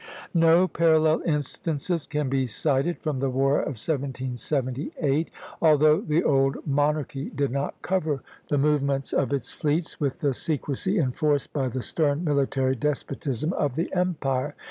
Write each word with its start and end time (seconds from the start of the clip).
]No 0.33 0.67
parallel 0.67 1.21
instances 1.27 2.07
can 2.07 2.27
be 2.27 2.47
cited 2.47 2.97
from 2.97 3.19
the 3.19 3.29
war 3.29 3.59
of 3.59 3.77
1778, 3.77 5.29
although 5.61 6.01
the 6.01 6.23
old 6.23 6.65
monarchy 6.65 7.29
did 7.29 7.51
not 7.51 7.79
cover 7.83 8.23
the 8.49 8.57
movements 8.57 9.13
of 9.13 9.31
its 9.31 9.51
fleets 9.51 9.99
with 9.99 10.19
the 10.21 10.33
secrecy 10.33 10.97
enforced 10.97 11.53
by 11.53 11.67
the 11.67 11.83
stern 11.83 12.23
military 12.23 12.75
despotism 12.75 13.53
of 13.53 13.75
the 13.75 13.93
Empire. 13.93 14.55